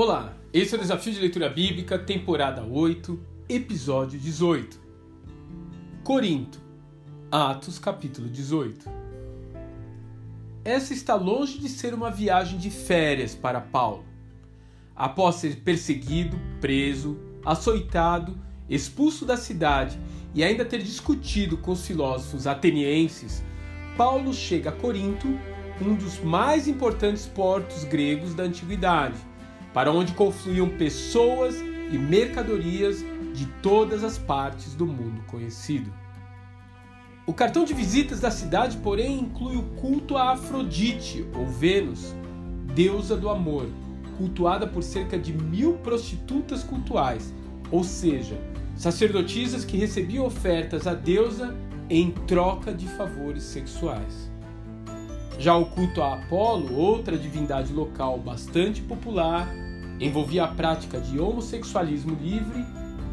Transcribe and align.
Olá, 0.00 0.32
esse 0.52 0.76
é 0.76 0.78
o 0.78 0.80
Desafio 0.80 1.12
de 1.12 1.18
Leitura 1.18 1.48
Bíblica, 1.48 1.98
temporada 1.98 2.62
8, 2.62 3.18
episódio 3.48 4.16
18. 4.16 4.80
Corinto, 6.04 6.60
Atos, 7.32 7.80
capítulo 7.80 8.28
18. 8.28 8.88
Essa 10.64 10.92
está 10.92 11.16
longe 11.16 11.58
de 11.58 11.68
ser 11.68 11.94
uma 11.94 12.12
viagem 12.12 12.60
de 12.60 12.70
férias 12.70 13.34
para 13.34 13.60
Paulo. 13.60 14.04
Após 14.94 15.34
ser 15.34 15.62
perseguido, 15.62 16.38
preso, 16.60 17.18
açoitado, 17.44 18.38
expulso 18.70 19.24
da 19.24 19.36
cidade 19.36 19.98
e 20.32 20.44
ainda 20.44 20.64
ter 20.64 20.80
discutido 20.80 21.58
com 21.58 21.72
os 21.72 21.84
filósofos 21.84 22.46
atenienses, 22.46 23.42
Paulo 23.96 24.32
chega 24.32 24.70
a 24.70 24.72
Corinto, 24.74 25.26
um 25.82 25.96
dos 25.96 26.20
mais 26.20 26.68
importantes 26.68 27.26
portos 27.26 27.82
gregos 27.82 28.32
da 28.32 28.44
antiguidade, 28.44 29.18
para 29.78 29.92
onde 29.92 30.12
confluíam 30.12 30.68
pessoas 30.70 31.54
e 31.88 31.96
mercadorias 31.96 32.98
de 33.32 33.46
todas 33.62 34.02
as 34.02 34.18
partes 34.18 34.74
do 34.74 34.84
mundo 34.84 35.22
conhecido. 35.28 35.94
O 37.24 37.32
cartão 37.32 37.64
de 37.64 37.74
visitas 37.74 38.18
da 38.18 38.28
cidade, 38.28 38.78
porém, 38.78 39.20
inclui 39.20 39.54
o 39.54 39.62
culto 39.80 40.16
a 40.16 40.32
Afrodite, 40.32 41.24
ou 41.32 41.46
Vênus, 41.46 42.12
deusa 42.74 43.16
do 43.16 43.28
amor, 43.28 43.68
cultuada 44.16 44.66
por 44.66 44.82
cerca 44.82 45.16
de 45.16 45.32
mil 45.32 45.74
prostitutas 45.74 46.64
cultuais, 46.64 47.32
ou 47.70 47.84
seja, 47.84 48.36
sacerdotisas 48.74 49.64
que 49.64 49.76
recebiam 49.76 50.26
ofertas 50.26 50.88
à 50.88 50.92
deusa 50.92 51.56
em 51.88 52.10
troca 52.10 52.74
de 52.74 52.88
favores 52.88 53.44
sexuais. 53.44 54.28
Já 55.38 55.56
o 55.56 55.66
culto 55.66 56.02
a 56.02 56.14
Apolo, 56.14 56.74
outra 56.74 57.16
divindade 57.16 57.72
local 57.72 58.18
bastante 58.18 58.82
popular, 58.82 59.48
envolvia 60.00 60.44
a 60.44 60.48
prática 60.48 61.00
de 61.00 61.18
homossexualismo 61.18 62.16
livre 62.20 62.64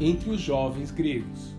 entre 0.00 0.30
os 0.30 0.40
jovens 0.40 0.90
gregos. 0.90 1.54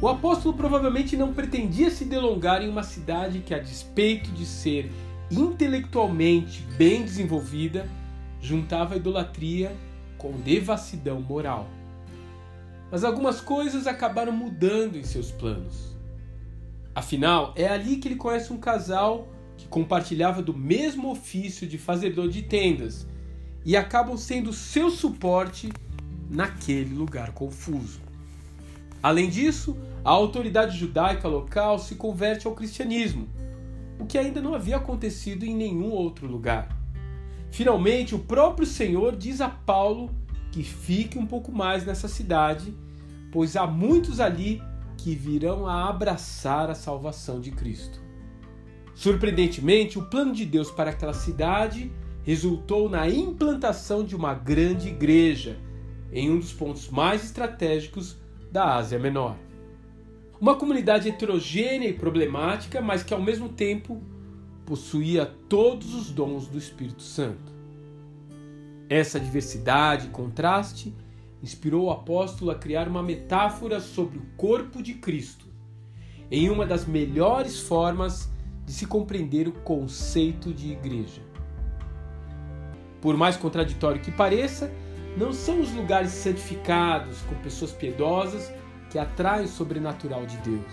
O 0.00 0.06
apóstolo 0.06 0.54
provavelmente 0.54 1.16
não 1.16 1.34
pretendia 1.34 1.90
se 1.90 2.04
delongar 2.04 2.62
em 2.62 2.68
uma 2.68 2.84
cidade 2.84 3.40
que, 3.40 3.52
a 3.52 3.58
despeito 3.58 4.30
de 4.30 4.46
ser 4.46 4.90
intelectualmente 5.30 6.62
bem 6.76 7.02
desenvolvida, 7.02 7.88
juntava 8.40 8.96
idolatria 8.96 9.74
com 10.16 10.32
devassidão 10.32 11.20
moral. 11.20 11.66
Mas 12.90 13.02
algumas 13.02 13.40
coisas 13.40 13.86
acabaram 13.86 14.32
mudando 14.32 14.96
em 14.96 15.02
seus 15.02 15.32
planos. 15.32 15.96
Afinal, 16.94 17.52
é 17.56 17.66
ali 17.66 17.96
que 17.96 18.08
ele 18.08 18.16
conhece 18.16 18.52
um 18.52 18.58
casal 18.58 19.28
que 19.56 19.66
compartilhava 19.66 20.40
do 20.40 20.56
mesmo 20.56 21.10
ofício 21.10 21.66
de 21.66 21.76
fazedor 21.76 22.28
de 22.28 22.42
tendas 22.42 23.06
e 23.64 23.76
acabam 23.76 24.16
sendo 24.16 24.52
seu 24.52 24.90
suporte 24.90 25.72
naquele 26.30 26.94
lugar 26.94 27.32
confuso. 27.32 28.00
Além 29.02 29.28
disso, 29.28 29.76
a 30.04 30.10
autoridade 30.10 30.76
judaica 30.76 31.28
local 31.28 31.78
se 31.78 31.94
converte 31.94 32.46
ao 32.46 32.54
cristianismo, 32.54 33.28
o 33.98 34.06
que 34.06 34.18
ainda 34.18 34.40
não 34.40 34.54
havia 34.54 34.76
acontecido 34.76 35.44
em 35.44 35.54
nenhum 35.54 35.90
outro 35.90 36.26
lugar. 36.26 36.68
Finalmente, 37.50 38.14
o 38.14 38.18
próprio 38.18 38.66
Senhor 38.66 39.16
diz 39.16 39.40
a 39.40 39.48
Paulo 39.48 40.10
que 40.50 40.62
fique 40.62 41.18
um 41.18 41.26
pouco 41.26 41.52
mais 41.52 41.84
nessa 41.84 42.08
cidade, 42.08 42.74
pois 43.32 43.56
há 43.56 43.66
muitos 43.66 44.20
ali 44.20 44.62
que 44.96 45.14
virão 45.14 45.66
a 45.66 45.88
abraçar 45.88 46.70
a 46.70 46.74
salvação 46.74 47.40
de 47.40 47.50
Cristo. 47.50 48.00
Surpreendentemente, 48.94 49.98
o 49.98 50.06
plano 50.06 50.32
de 50.32 50.44
Deus 50.44 50.70
para 50.70 50.90
aquela 50.90 51.14
cidade 51.14 51.92
resultou 52.28 52.90
na 52.90 53.08
implantação 53.08 54.04
de 54.04 54.14
uma 54.14 54.34
grande 54.34 54.88
igreja 54.88 55.56
em 56.12 56.30
um 56.30 56.38
dos 56.38 56.52
pontos 56.52 56.90
mais 56.90 57.24
estratégicos 57.24 58.18
da 58.52 58.74
Ásia 58.76 58.98
Menor. 58.98 59.34
Uma 60.38 60.54
comunidade 60.54 61.08
heterogênea 61.08 61.88
e 61.88 61.94
problemática, 61.94 62.82
mas 62.82 63.02
que 63.02 63.14
ao 63.14 63.22
mesmo 63.22 63.48
tempo 63.48 64.02
possuía 64.66 65.24
todos 65.48 65.94
os 65.94 66.10
dons 66.10 66.46
do 66.48 66.58
Espírito 66.58 67.02
Santo. 67.02 67.50
Essa 68.90 69.18
diversidade 69.18 70.08
e 70.08 70.10
contraste 70.10 70.94
inspirou 71.42 71.86
o 71.86 71.90
apóstolo 71.90 72.50
a 72.50 72.54
criar 72.56 72.88
uma 72.88 73.02
metáfora 73.02 73.80
sobre 73.80 74.18
o 74.18 74.26
corpo 74.36 74.82
de 74.82 74.92
Cristo, 74.92 75.46
em 76.30 76.50
uma 76.50 76.66
das 76.66 76.84
melhores 76.84 77.58
formas 77.58 78.28
de 78.66 78.72
se 78.74 78.86
compreender 78.86 79.48
o 79.48 79.52
conceito 79.52 80.52
de 80.52 80.72
igreja. 80.72 81.27
Por 83.00 83.16
mais 83.16 83.36
contraditório 83.36 84.00
que 84.00 84.10
pareça, 84.10 84.72
não 85.16 85.32
são 85.32 85.60
os 85.60 85.72
lugares 85.72 86.10
santificados 86.10 87.20
com 87.22 87.34
pessoas 87.36 87.72
piedosas 87.72 88.52
que 88.90 88.98
atraem 88.98 89.44
o 89.44 89.48
sobrenatural 89.48 90.24
de 90.26 90.36
Deus. 90.38 90.72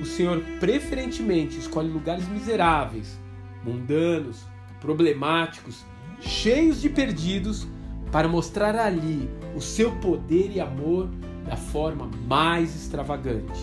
O 0.00 0.04
Senhor 0.04 0.42
preferentemente 0.58 1.58
escolhe 1.58 1.88
lugares 1.88 2.26
miseráveis, 2.28 3.18
mundanos, 3.64 4.46
problemáticos, 4.80 5.84
cheios 6.20 6.80
de 6.80 6.88
perdidos, 6.88 7.66
para 8.10 8.26
mostrar 8.26 8.74
ali 8.76 9.30
o 9.54 9.60
seu 9.60 9.92
poder 9.96 10.50
e 10.52 10.60
amor 10.60 11.08
da 11.46 11.56
forma 11.56 12.10
mais 12.26 12.74
extravagante. 12.74 13.60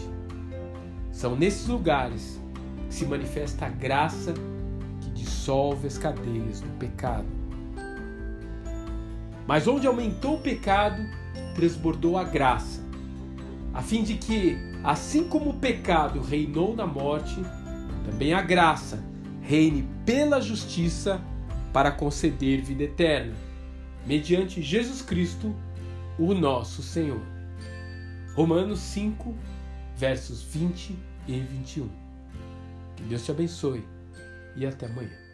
São 1.12 1.36
nesses 1.36 1.68
lugares 1.68 2.40
que 2.88 2.94
se 2.94 3.06
manifesta 3.06 3.66
a 3.66 3.70
graça 3.70 4.34
que 5.02 5.10
dissolve 5.10 5.88
as 5.88 5.98
cadeias 5.98 6.62
do 6.62 6.70
pecado. 6.78 7.47
Mas 9.48 9.68
onde 9.68 9.88
aumentou 9.88 10.36
o 10.36 10.42
pecado, 10.42 11.02
transbordou 11.56 12.18
a 12.18 12.24
graça, 12.24 12.86
a 13.74 13.82
fim 13.82 14.04
de 14.04 14.16
que, 14.16 14.58
assim 14.84 15.24
como 15.30 15.52
o 15.52 15.58
pecado 15.58 16.20
reinou 16.20 16.76
na 16.76 16.86
morte, 16.86 17.42
também 18.04 18.34
a 18.34 18.42
graça 18.42 19.02
reine 19.42 19.88
pela 20.06 20.42
justiça 20.42 21.22
para 21.72 21.92
conceder 21.92 22.62
vida 22.62 22.84
eterna, 22.84 23.34
mediante 24.06 24.62
Jesus 24.62 25.02
Cristo, 25.02 25.56
o 26.20 26.34
nosso 26.34 26.84
Senhor. 26.84 27.22
Romanos 28.36 28.80
5, 28.80 29.34
versos 29.96 30.44
20 30.44 30.96
e 31.28 31.40
21. 31.40 31.90
Que 32.96 33.04
Deus 33.04 33.24
te 33.24 33.32
abençoe 33.32 33.84
e 34.56 34.66
até 34.66 34.88
amanhã. 34.88 35.27